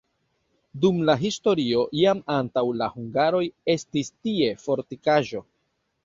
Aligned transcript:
Dum 0.83 1.01
la 1.09 1.15
historio 1.23 1.83
jam 1.99 2.23
antaŭ 2.35 2.63
la 2.79 2.87
hungaroj 2.93 3.41
estis 3.73 4.09
tie 4.29 4.49
fortikaĵo. 4.63 5.43